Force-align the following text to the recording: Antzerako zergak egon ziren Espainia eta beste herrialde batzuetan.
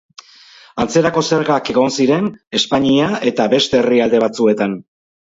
Antzerako 0.85 1.23
zergak 1.25 1.71
egon 1.75 1.95
ziren 1.99 2.31
Espainia 2.63 3.13
eta 3.35 3.49
beste 3.57 3.83
herrialde 3.85 4.27
batzuetan. 4.29 4.79